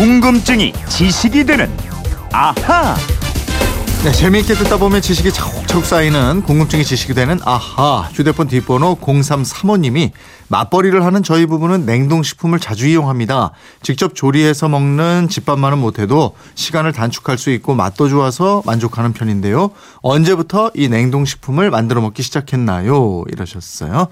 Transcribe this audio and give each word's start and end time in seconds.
궁금증이 0.00 0.72
지식이 0.88 1.44
되는 1.44 1.68
아하. 2.32 2.96
네, 4.02 4.12
재미있게 4.12 4.54
듣다 4.54 4.78
보면 4.78 5.02
지식이 5.02 5.30
차곡차곡 5.30 5.84
쌓이는 5.84 6.40
궁금증이 6.44 6.84
지식이 6.86 7.12
되는 7.12 7.38
아하 7.44 8.08
휴대폰 8.14 8.48
뒷번호 8.48 8.96
0335님이 8.96 10.12
맞벌이를 10.48 11.04
하는 11.04 11.22
저희 11.22 11.44
부부는 11.46 11.84
냉동식품을 11.84 12.58
자주 12.60 12.88
이용합니다. 12.88 13.52
직접 13.82 14.14
조리해서 14.14 14.68
먹는 14.68 15.28
집밥만은 15.28 15.78
못해도 15.78 16.34
시간을 16.54 16.92
단축할 16.92 17.38
수 17.38 17.50
있고 17.50 17.74
맛도 17.74 18.08
좋아서 18.08 18.62
만족하는 18.66 19.12
편인데요. 19.12 19.70
언제부터 20.00 20.72
이 20.74 20.88
냉동식품을 20.88 21.70
만들어 21.70 22.00
먹기 22.00 22.22
시작했나요? 22.22 23.24
이러셨어요. 23.30 24.08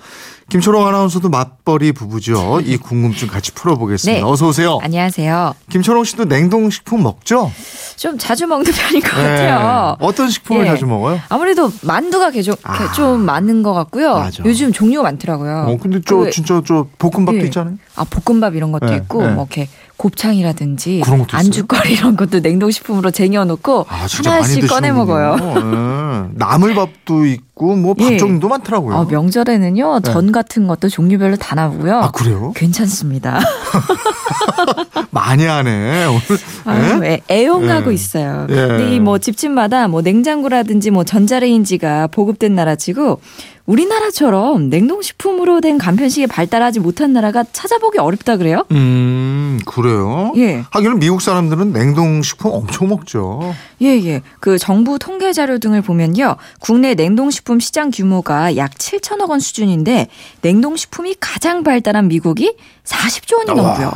김초롱 0.49 0.87
아나운서도 0.87 1.29
맞벌이 1.29 1.93
부부죠. 1.93 2.61
이 2.65 2.77
궁금증 2.77 3.29
같이 3.29 3.53
풀어보겠습니다. 3.53 4.25
네. 4.25 4.31
어서 4.31 4.49
오세요. 4.49 4.79
안녕하세요. 4.81 5.55
김초롱 5.71 6.05
씨도 6.05 6.27
냉동식품 6.27 7.03
먹죠? 7.03 7.51
좀 7.97 8.17
자주 8.17 8.47
먹는 8.47 8.73
편인 8.73 9.03
것 9.03 9.11
같아요. 9.11 9.78
네. 9.99 10.07
어떤 10.07 10.29
식품을 10.29 10.67
예. 10.67 10.71
자주 10.71 10.87
먹어요? 10.87 11.19
아무래도 11.29 11.71
만두가 11.83 12.31
좀, 12.43 12.55
아. 12.63 12.93
좀 12.93 13.21
많은 13.21 13.63
것 13.63 13.73
같고요. 13.73 14.15
맞아. 14.15 14.43
요즘 14.45 14.73
종류가 14.73 15.03
많더라고요. 15.03 15.67
어, 15.69 15.79
근데 15.81 16.01
저 16.05 16.17
그, 16.17 16.31
진짜 16.31 16.63
저 16.67 16.87
볶음밥도 16.99 17.41
예. 17.41 17.45
있잖아요. 17.47 17.77
아 17.97 18.05
볶음밥 18.05 18.55
이런 18.55 18.73
것도 18.73 18.87
네, 18.87 18.97
있고 18.97 19.23
네. 19.23 19.33
뭐 19.33 19.45
이렇게 19.45 19.69
곱창이라든지? 19.99 21.03
안주거리 21.33 21.93
이런 21.95 22.17
것도 22.17 22.41
냉동식품으로 22.41 23.11
쟁여놓고 23.11 23.87
아, 23.89 24.07
하나씩 24.25 24.69
꺼내. 24.69 24.93
먹어요. 24.93 25.37
예. 25.41 26.35
나물밥도 26.39 27.27
있고 27.27 27.77
뭐 27.77 27.95
예. 27.99 28.11
밥종류도 28.13 28.49
많더라고요. 28.49 28.97
아, 28.97 29.05
명절에는요 29.11 30.01
네. 30.01 30.13
전 30.13 30.33
같은 30.33 30.67
것도 30.69 30.89
종류별로 30.89 31.37
다 31.37 31.55
나오고요. 31.57 31.97
아, 31.99 32.11
그래요? 32.13 32.53
괜찮습니다. 32.57 33.41
많이 35.11 35.45
하네. 35.45 36.07
오늘. 36.07 36.21
아유, 36.65 37.01
예? 37.05 37.09
애- 37.15 37.21
애용하고 37.43 37.91
예. 37.91 37.95
있어요. 37.95 38.47
예. 38.51 38.55
근데 38.55 38.95
이 38.95 38.99
뭐 39.01 39.19
집집마다 39.19 39.89
뭐 39.89 40.03
냉장고라든지 40.03 40.91
뭐 40.91 41.03
전자레인지가 41.05 42.09
보급된 42.09 42.55
나라치고 42.55 43.21
우리나라처럼 43.65 44.69
냉동식품으로 44.71 45.61
된 45.61 45.79
간편식이 45.79 46.27
발달하지 46.27 46.81
못한 46.81 47.13
나라가 47.13 47.45
찾아보기 47.53 47.99
어렵다 47.99 48.37
그래요? 48.39 48.65
음, 48.73 49.18
그래요? 49.65 50.33
예. 50.37 50.65
하기는 50.71 50.99
미국 50.99 51.23
사람들은 51.23 51.73
냉동식품 51.73 52.53
엄청 52.53 52.89
먹죠. 52.89 53.55
예, 53.83 53.89
예. 54.05 54.23
그 54.41 54.59
정부 54.59 54.99
통계 54.99 55.33
자료 55.33 55.59
등을 55.59 55.83
보면요. 55.83 56.37
국내 56.61 56.95
냉동식품 56.95 57.61
시장 57.61 57.91
규모가 57.91 58.57
약 58.57 58.73
7천억 58.75 59.31
원 59.31 59.41
수준인데 59.41 60.09
냉동식품이 60.43 61.17
가장 61.21 61.63
발달한 61.63 62.09
미국이 62.09 62.55
40조 62.85 63.39
원이 63.39 63.55
넘고요. 63.55 63.93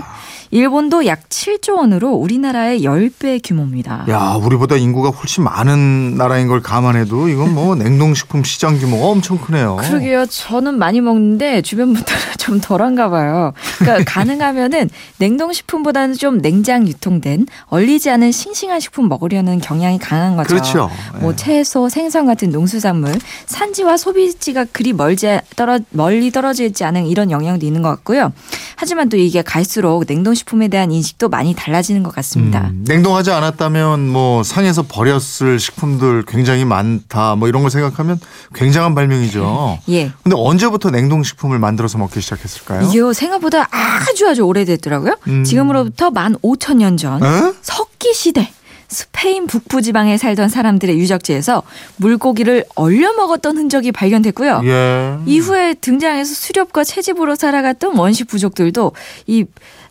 일본도 0.53 1.07
약 1.07 1.31
7조 1.31 1.79
원으로 1.79 2.11
우리나라의 2.11 2.83
10배 2.83 3.41
규모입니다. 3.43 4.05
야, 4.11 4.39
우리보다 4.39 4.77
인구가 4.77 5.09
훨씬 5.09 5.45
많은 5.45 6.19
나라인 6.19 6.47
걸 6.47 6.61
감안해도 6.61 7.29
이건 7.29 7.55
뭐 7.55 7.75
냉동식품 7.75 8.45
시장 8.45 8.79
규모가 8.79 9.07
엄청 9.07 9.39
크네요. 9.39 9.77
그러게요. 9.77 10.27
저는 10.27 10.79
많이 10.79 11.01
먹는데 11.01 11.63
주변 11.63 11.95
분들은 11.95 12.19
좀 12.37 12.61
덜한가 12.61 13.09
봐요. 13.09 13.55
그러니까 13.79 14.05
가능하면은 14.13 14.91
냉동식품보다는 15.17 16.17
좀 16.17 16.43
냉장 16.43 16.87
유통된 16.87 17.47
얼리지 17.69 18.11
않은 18.11 18.31
싱싱한 18.31 18.79
식품 18.81 19.09
먹으려는 19.09 19.59
경향이 19.59 19.99
강한 20.01 20.37
거죠. 20.37 20.49
그렇죠. 20.49 20.91
뭐 21.21 21.33
예. 21.33 21.37
채소, 21.37 21.89
생선 21.89 22.27
같은 22.27 22.51
농수산물, 22.51 23.15
산지와 23.47 23.97
소비지가 23.97 24.67
그리 24.71 24.93
멀지 24.93 25.41
떨어 25.57 25.79
멀리 25.91 26.31
떨어져 26.31 26.65
있지 26.65 26.85
않은 26.85 27.07
이런 27.07 27.31
영향도 27.31 27.65
있는 27.65 27.81
것 27.81 27.89
같고요. 27.89 28.35
하지만 28.77 29.09
또 29.09 29.17
이게 29.17 29.41
갈수록 29.41 30.05
냉동식 30.07 30.42
품에 30.45 30.69
대한 30.69 30.91
인식도 30.93 31.29
많이 31.29 31.55
달라지는 31.55 32.03
것 32.03 32.15
같습니다. 32.15 32.69
음, 32.69 32.85
냉동하지 32.87 33.31
않았다면 33.31 34.09
뭐 34.09 34.43
상에서 34.43 34.83
버렸을 34.83 35.59
식품들 35.59 36.25
굉장히 36.27 36.65
많다 36.65 37.37
뭐 37.37 37.49
이런 37.49 37.63
걸 37.63 37.71
생각하면 37.71 38.21
굉장한 38.55 38.95
발명이죠. 38.95 39.79
예. 39.89 40.13
근데 40.23 40.37
언제부터 40.37 40.91
냉동 40.91 41.23
식품을 41.23 41.59
만들어서 41.59 41.99
먹기 41.99 42.21
시작했을까요? 42.21 42.89
이게 42.89 43.01
생각보다 43.13 43.69
아주 43.71 44.29
아주 44.29 44.43
오래됐더라고요. 44.43 45.17
음. 45.29 45.45
지금으로부터 45.45 46.11
만 46.11 46.37
오천 46.43 46.79
년 46.79 46.97
전. 46.97 47.23
에? 47.23 47.53
석기 47.63 48.15
시대 48.15 48.53
스페인 48.93 49.47
북부 49.47 49.81
지방에 49.81 50.19
살던 50.19 50.51
사람들의 50.51 50.99
유적지에서 50.99 51.63
물고기를 51.97 52.67
얼려 52.75 53.13
먹었던 53.15 53.57
흔적이 53.57 53.91
발견됐고요. 53.91 54.61
예. 54.65 55.17
이후에 55.25 55.75
등장해서 55.75 56.35
수렵과 56.35 56.85
채집으로 56.85 57.35
살아갔던 57.35 57.97
원시 57.97 58.25
부족들도 58.25 58.93
이 59.27 59.47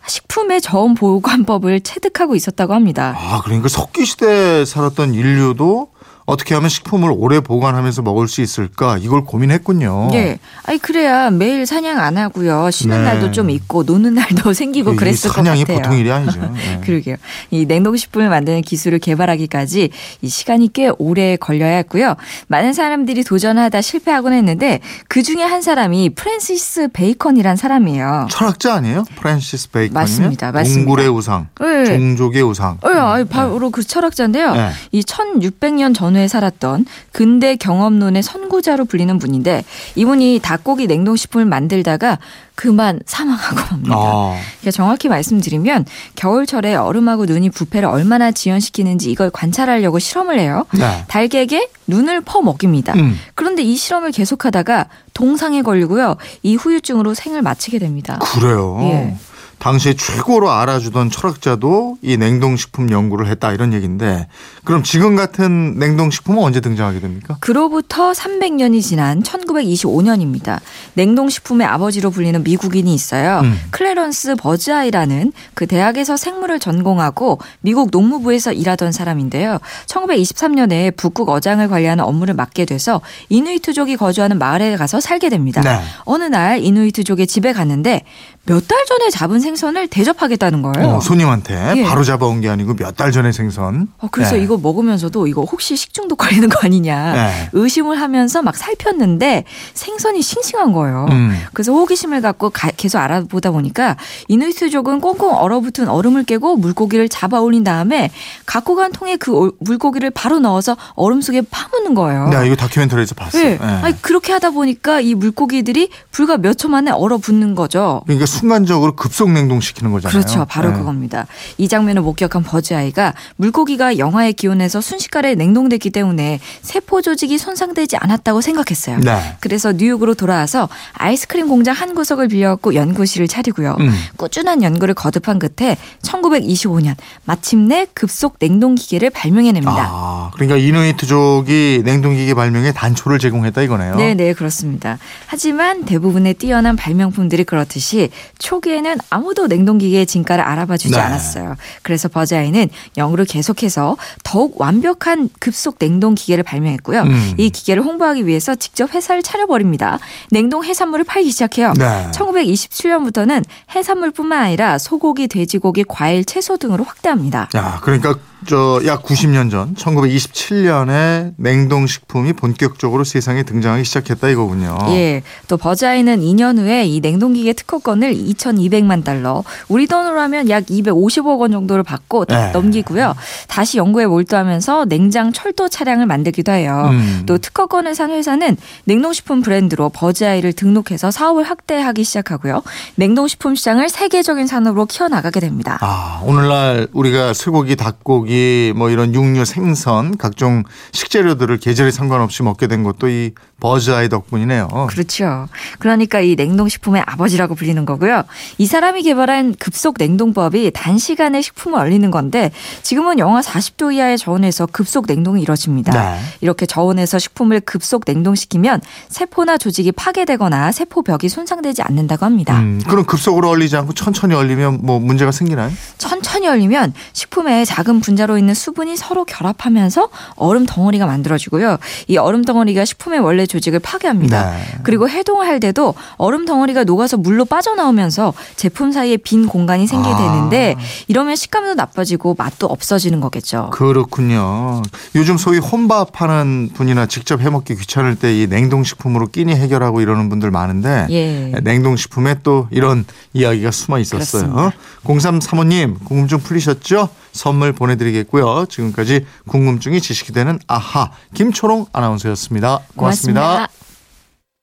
식품의 0.08 0.62
저온 0.62 0.96
보관법을 0.96 1.82
체득하고 1.82 2.36
있었다고 2.36 2.74
합니다. 2.74 3.16
아, 3.18 3.42
그러니까 3.44 3.68
석기 3.68 4.06
시대에 4.06 4.66
살았던 4.66 5.14
인류도 5.14 5.91
어떻게 6.32 6.56
하면 6.56 6.70
식품을 6.70 7.12
오래 7.14 7.42
보관하면서 7.42 8.04
먹을 8.04 8.30
수 8.30 8.42
있을까 8.42 8.98
이걸 8.98 9.26
고민했군요. 9.26 10.12
예. 10.14 10.40
아니 10.64 10.78
그래야 10.78 11.30
매일 11.30 11.66
사냥 11.66 12.00
안 12.00 12.18
하고요. 12.18 12.72
쉬는 12.72 13.00
네. 13.00 13.04
날도 13.04 13.32
좀 13.32 13.50
있고 13.50 13.84
노는 13.84 14.14
날도 14.14 14.54
생기고 14.54 14.96
그랬을 14.96 15.30
것 15.30 15.36
사냥이 15.36 15.62
같아요. 15.66 15.78
보통 15.82 15.98
일이 15.98 16.10
아니죠. 16.10 16.40
예. 16.42 16.80
그러게요. 16.86 17.18
이 17.50 17.66
냉동식품을 17.66 18.30
만드는 18.30 18.62
기술을 18.62 19.00
개발하기까지 19.00 19.90
이 20.22 20.30
시간이 20.30 20.72
꽤 20.72 20.90
오래 20.98 21.36
걸려야 21.36 21.76
했고요. 21.78 22.16
많은 22.48 22.72
사람들이 22.72 23.26
도전하다 23.26 23.82
실패하곤 23.82 24.32
했는데 24.32 24.80
그 25.10 25.24
중에 25.24 25.44
한 25.44 25.62
사람이 25.62 26.12
프랜시스 26.12 26.90
베이컨이란 26.94 27.58
사람이에요. 27.58 28.28
철학자 28.32 28.76
아니에요? 28.76 29.04
프란시스 29.18 29.72
베이컨이면 29.72 30.02
맞습니다. 30.02 30.52
맞습니다. 30.54 30.80
동굴의 30.86 31.10
우상, 31.10 31.48
네. 31.60 31.66
종족의 31.86 32.42
우상. 32.44 32.78
예, 32.86 32.98
아니, 32.98 33.24
바로 33.26 33.70
그 33.70 33.84
철학자인데요. 33.84 34.54
네. 34.54 34.70
이 34.92 35.02
1600년 35.02 35.96
전후에 35.96 36.28
살았던 36.28 36.86
근대 37.12 37.56
경험론의 37.56 38.24
선구자로 38.24 38.86
불리는 38.86 39.18
분인데 39.20 39.64
이분이 39.96 40.40
닭고기 40.42 40.88
냉동식품을 40.88 41.46
만들다가 41.46 42.20
그만 42.56 43.00
사망하고 43.06 43.56
맙니다. 43.56 43.96
아, 43.96 44.36
그러니까 44.60 44.72
정확히 44.72 45.10
말씀드리면 45.10 45.86
겨울철에 46.16 46.76
얼음하고 46.76 47.26
눈이 47.26 47.50
부패를 47.50 47.90
얼마나 47.90 48.32
지연시키는지 48.32 49.10
이걸 49.10 49.32
관찰하려고 49.32 49.98
실험을 50.00 50.40
해요. 50.40 50.66
네. 50.74 51.04
닭에게 51.08 51.70
눈을 51.88 52.22
퍼 52.22 52.42
먹입니다. 52.42 52.94
음. 52.94 53.18
그런데 53.36 53.64
이 53.64 53.76
실험을 53.76 54.12
계속하다가 54.12 54.88
동상에 55.14 55.62
걸리고요. 55.62 56.18
이 56.44 56.56
후유증으로 56.56 57.14
생을 57.14 57.42
마치게 57.42 57.80
됩니다. 57.80 58.20
그래요. 58.34 58.78
예. 58.84 59.16
당시에 59.62 59.94
최고로 59.94 60.50
알아주던 60.50 61.12
철학자도 61.12 61.98
이 62.02 62.18
냉동식품 62.18 62.90
연구를 62.90 63.28
했다 63.28 63.52
이런 63.52 63.74
얘기인데 63.74 64.28
그럼 64.64 64.82
지금 64.82 65.16
같은 65.16 65.78
냉동식품은 65.78 66.42
언제 66.42 66.62
등장하게 66.62 67.00
됩니까? 67.00 67.38
그로부터 67.40 68.12
300년이 68.12 68.82
지난 68.82 69.22
1925년입니다. 69.22 70.60
냉동식품의 70.96 71.68
아버지로 71.68 72.10
불리는 72.10 72.44
미국인이 72.44 72.92
있어요. 72.92 73.42
음. 73.44 73.60
클레런스 73.70 74.36
버즈아이라는 74.36 75.32
그 75.54 75.68
대학에서 75.68 76.18
생물을 76.18 76.60
전공하고 76.60 77.40
미국 77.62 77.90
농무부에서 77.92 78.54
일하던 78.54 78.92
사람인데요. 78.92 79.60
1923년에 79.86 80.98
북극 80.98 81.30
어장을 81.30 81.68
관리하는 81.68 82.04
업무를 82.04 82.34
맡게 82.34 82.66
돼서 82.66 83.00
이누이트족이 83.30 83.96
거주하는 83.98 84.40
마을에 84.40 84.76
가서 84.76 85.00
살게 85.00 85.30
됩니다. 85.30 85.62
네. 85.62 85.80
어느 86.06 86.24
날 86.24 86.64
이누이트족의 86.64 87.28
집에 87.28 87.54
갔는데 87.54 88.04
몇 88.46 88.68
달 88.68 88.86
전에 88.88 89.10
잡은 89.12 89.40
생선을 89.40 89.88
대접하겠다는 89.88 90.62
거예요. 90.64 90.96
어, 90.96 91.00
손님한테 91.00 91.74
예. 91.78 91.84
바로 91.84 92.04
잡아온 92.04 92.42
게 92.42 92.50
아니고 92.50 92.74
몇 92.76 92.96
달 92.96 93.12
전에 93.12 93.32
생선. 93.32 93.88
어, 94.00 94.08
그래서 94.12 94.36
네. 94.36 94.44
이거 94.44 94.58
먹으면서도 94.58 95.28
이거 95.28 95.44
혹시 95.44 95.76
식중독 95.76 96.18
걸리는 96.18 96.50
거 96.50 96.60
아니냐 96.64 97.14
네. 97.14 97.50
의심을 97.54 98.00
하면서 98.02 98.42
막 98.42 98.56
살폈는데 98.58 99.46
생선이 99.74 100.22
싱싱한 100.22 100.74
거예요. 100.74 101.08
음. 101.12 101.40
그래서 101.54 101.72
호기심을 101.72 102.22
갖고 102.22 102.50
가- 102.50 102.72
계속 102.76 102.98
알아보다 103.00 103.52
보니까 103.52 103.96
이누이트족은 104.28 105.02
꽁꽁 105.02 105.34
얼어붙은 105.36 105.88
얼음을 105.88 106.24
깨고 106.24 106.58
물고기를 106.58 107.10
잡아 107.10 107.40
올린 107.42 107.64
다음에 107.64 108.10
갖고 108.46 108.76
간 108.76 108.92
통에 108.92 109.16
그 109.18 109.32
올- 109.32 109.52
물고기를 109.60 110.10
바로 110.12 110.40
넣어서 110.40 110.76
얼음 110.96 111.22
속에 111.22 111.42
파묻는 111.50 111.94
거예요. 111.94 112.28
네, 112.30 112.48
이거 112.48 112.56
다큐멘터리에서 112.56 113.16
봤어요. 113.16 113.44
네. 113.44 113.58
네. 113.58 113.66
아니, 113.66 114.02
그렇게 114.02 114.34
하다 114.34 114.50
보니까 114.52 115.00
이 115.02 115.14
물고기들이 115.16 115.90
불과 116.12 116.38
몇 116.38 116.52
초 116.62 116.68
만에 116.68 116.92
얼어붙는 116.92 117.56
거죠. 117.56 118.02
그러니까 118.06 118.26
순간적으로 118.32 118.96
급속 118.96 119.32
냉동시키는 119.32 119.92
거잖아요. 119.92 120.12
그렇죠. 120.12 120.46
바로 120.46 120.72
네. 120.72 120.78
그겁니다. 120.78 121.28
이 121.58 121.68
장면을 121.68 122.02
목격한 122.02 122.44
버즈 122.44 122.74
아이가 122.74 123.14
물고기가 123.36 123.98
영하의 123.98 124.34
기온에서 124.34 124.82
순식간에 124.82 125.36
냉동됐기 125.36 125.90
때문에 125.90 126.40
세포 126.62 127.02
조직이 127.02 127.38
손상되지 127.38 127.98
않았다고 127.98 128.42
생각했어요. 128.42 129.00
네. 129.00 129.36
그래서 129.40 129.74
뉴욕으로 129.74 130.14
돌아와서 130.14 130.70
아이스크림 130.94 131.48
공장 131.48 131.76
한 131.76 131.94
구석을 131.94 132.30
빌려갖고 132.30 132.76
연구실을 132.76 133.28
차리고요. 133.28 133.76
음. 133.80 133.94
꾸준한 134.18 134.64
연구를 134.64 134.94
거듭한 134.94 135.40
끝에 135.40 135.78
1925년 136.02 136.96
마침내 137.26 137.88
급속 137.94 138.40
냉동 138.40 138.76
기계를 138.76 139.10
발명해냅니다. 139.10 139.76
아, 139.78 140.32
그러니까 140.34 140.58
이누이트족이 140.58 141.82
냉동 141.84 142.16
기계 142.16 142.34
발명에 142.34 142.72
단초를 142.72 143.20
제공했다 143.20 143.62
이거네요. 143.62 143.96
네, 143.96 144.14
네, 144.14 144.34
그렇습니다. 144.34 144.98
하지만 145.28 145.86
대부분의 145.86 146.36
뛰어난 146.36 146.76
발명품들이 146.76 147.44
그렇듯이 147.44 148.10
초기에는 148.40 148.98
아무도 149.10 149.48
냉동기계의 149.48 150.06
진가를 150.06 150.44
알아봐 150.44 150.78
주지 150.78 150.96
네. 150.96 151.00
않았어요. 151.00 151.56
그래서 151.82 152.08
버즈아이는 152.08 152.70
연구를 152.98 153.26
계속해서 153.26 153.98
더욱 154.24 154.60
완벽한 154.60 155.30
급속 155.40 155.80
냉동 155.80 156.16
기계를 156.16 156.44
발명했고요. 156.44 157.02
음. 157.04 157.34
이 157.38 157.50
기계를 157.50 157.84
홍보하기 157.84 158.26
위해서 158.28 158.56
직접 158.56 158.94
회사를 158.94 159.24
차려버립니다. 159.24 160.00
냉동 160.32 160.64
해산물을 160.64 161.06
팔기 161.06 161.32
시작해요. 161.32 161.74
네. 161.78 162.08
1927년부터는 162.12 163.44
해산물뿐만 163.76 164.44
아니라 164.44 164.78
소고기, 164.78 165.28
돼지고기, 165.28 165.84
과일, 165.88 166.26
채소 166.26 166.58
등으로 166.58 166.84
확대합니다. 166.84 167.50
야, 167.56 167.80
그러니까 167.84 168.16
저약 168.48 169.04
90년 169.04 169.52
전 169.52 169.76
1927년에 169.76 171.34
냉동식품이 171.38 172.34
본격적으로 172.34 173.04
세상에 173.04 173.44
등장하기 173.44 173.84
시작했다 173.84 174.30
이거군요. 174.30 174.78
예. 174.90 175.22
또 175.48 175.58
버자이는 175.58 176.22
2년 176.22 176.58
후에 176.58 176.86
이 176.86 177.00
냉동기계 177.02 177.54
특허권을 177.54 178.14
2,200만 178.14 179.04
달러, 179.04 179.44
우리 179.68 179.86
돈으로 179.88 180.20
하면 180.22 180.50
약 180.50 180.66
250억 180.66 181.40
원 181.40 181.52
정도를 181.52 181.84
받고 181.84 182.26
네. 182.26 182.52
넘기고요. 182.52 183.16
다시 183.48 183.78
연구에 183.78 184.08
몰두하면서 184.08 184.86
냉장 184.86 185.32
철도 185.34 185.70
차량을 185.70 186.06
만들기도 186.08 186.52
해요. 186.52 186.90
음. 186.92 187.24
또 187.26 187.38
특허권을 187.38 187.94
산 187.96 188.10
회사는 188.10 188.58
냉동식품 188.86 189.42
브랜드로 189.42 189.90
버즈아이를 189.90 190.54
등록해서 190.54 191.12
사업을 191.12 191.44
확대하기 191.44 192.04
시작하고요. 192.04 192.64
냉동식품 192.96 193.56
시장을 193.56 193.90
세계적인 193.90 194.48
산업으로 194.48 194.86
키워나가게 194.86 195.40
됩니다. 195.40 195.78
아, 195.82 196.22
오늘날 196.26 196.88
우리가 196.92 197.34
쇠고기, 197.34 197.76
닭고기, 197.76 198.31
뭐 198.76 198.90
이런 198.90 199.14
육류, 199.14 199.46
생선, 199.46 200.18
각종 200.18 200.64
식재료들을 200.92 201.58
계절에 201.58 201.92
상관없이 201.92 202.44
먹게 202.44 202.68
된 202.68 202.84
것도 202.84 203.10
이 203.10 203.32
버즈아이 203.60 204.10
덕분이네요. 204.10 204.88
그렇죠. 204.90 205.48
그러니까 205.80 206.20
이 206.20 206.36
냉동식품의 206.36 207.04
아버지라고 207.06 207.54
불리는 207.56 207.86
거고요. 207.86 208.24
이 208.58 208.66
사람이 208.66 209.04
개발한 209.04 209.56
급속 209.60 209.96
냉동법이 210.00 210.72
단시간에 210.74 211.42
식품을 211.42 211.80
얼리는 211.80 212.10
건데 212.10 212.52
지금은 212.82 213.20
영하 213.20 213.42
40도 213.42 213.94
이하의 213.94 214.18
저온에서 214.18 214.66
급속 214.66 215.06
냉동이 215.08 215.42
이루어집니다. 215.42 215.94
네. 215.94 216.20
이렇게 216.42 216.66
저온에서 216.66 217.20
식품을 217.20 217.62
급속 217.62 218.04
냉동시키면 218.08 218.82
세포나 219.10 219.58
조직이 219.58 219.92
파괴되거나 219.92 220.72
세포벽이 220.72 221.30
손상되지 221.30 221.84
않는다고 221.84 222.26
합니다. 222.26 222.60
음, 222.60 222.82
그럼 222.88 223.06
급속으로 223.06 223.50
얼리지 223.50 223.78
않고 223.78 223.94
천천히 223.94 224.34
얼리면 224.34 224.80
뭐 224.82 225.00
문제가 225.00 225.32
생기나요? 225.32 225.72
천천히 226.00 226.48
얼리면 226.48 226.94
식품에 227.14 227.66
작은 227.66 228.00
분자 228.00 228.21
로 228.26 228.38
있는 228.38 228.54
수분이 228.54 228.98
서로 228.98 229.24
결합하면서 229.26 230.10
얼음 230.36 230.66
덩어리가 230.66 231.06
만들어지고요. 231.06 231.78
이 232.08 232.18
얼음 232.18 232.44
덩어리가 232.44 232.84
식품의 232.86 233.20
원래 233.20 233.46
조직을 233.46 233.80
파괴합니다. 233.80 234.52
네. 234.52 234.64
그리고 234.84 235.08
해동을 235.08 235.46
할 235.48 235.60
때도 235.60 235.94
얼음 236.18 236.46
덩어리가 236.46 236.84
녹아서 236.84 237.18
물로 237.18 237.46
빠져나오면서 237.46 238.34
제품 238.56 238.92
사이에 238.92 239.18
빈 239.18 239.48
공간이 239.48 239.86
생기게 239.88 240.14
아. 240.14 240.18
되는데 240.18 240.76
이러면 241.08 241.36
식감도 241.36 241.76
나빠지고 241.76 242.36
맛도 242.38 242.68
없어지는 242.68 243.22
거겠죠. 243.22 243.70
그렇군요. 243.72 244.82
요즘 245.16 245.38
소위 245.38 245.60
혼밥하는 245.60 246.72
분이나 246.74 247.06
직접 247.06 247.40
해먹기 247.42 247.76
귀찮을 247.76 248.16
때 248.16 248.32
이 248.32 248.48
냉동식품으로 248.48 249.28
끼니 249.28 249.54
해결하고 249.56 250.02
이러는 250.02 250.30
분들 250.30 250.52
많은데 250.52 251.08
예. 251.10 251.52
냉동식품에 251.64 252.38
또 252.44 252.68
이런 252.72 253.06
이야기가 253.34 253.72
숨어 253.72 254.00
있었어요. 254.00 254.52
그렇습니다. 254.54 254.78
0335님 255.04 256.04
궁금증 256.06 256.40
풀리셨죠? 256.40 257.10
선물 257.32 257.74
보내드리겠고요. 257.74 258.66
지금까지 258.68 259.26
궁금증이 259.48 260.02
지식이 260.02 260.34
되는 260.34 260.60
아하 260.68 261.12
김초롱 261.34 261.88
아나운서였습니다 261.94 262.80
고맙습니다. 262.96 263.42
고맙습니다. 263.42 263.91